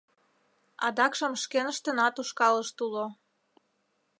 Адакшым 0.85 1.33
шкеныштынат 1.41 2.15
ушкалышт 2.21 2.77
уло. 2.85 3.05